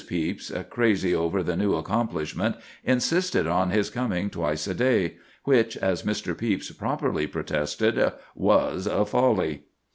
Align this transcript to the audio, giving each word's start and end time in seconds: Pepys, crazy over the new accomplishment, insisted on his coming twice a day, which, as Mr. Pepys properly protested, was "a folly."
Pepys, 0.09 0.51
crazy 0.71 1.13
over 1.13 1.43
the 1.43 1.55
new 1.55 1.75
accomplishment, 1.75 2.55
insisted 2.83 3.45
on 3.45 3.69
his 3.69 3.91
coming 3.91 4.31
twice 4.31 4.65
a 4.65 4.73
day, 4.73 5.17
which, 5.43 5.77
as 5.77 6.01
Mr. 6.01 6.35
Pepys 6.35 6.71
properly 6.71 7.27
protested, 7.27 8.11
was 8.33 8.87
"a 8.87 9.05
folly." 9.05 9.65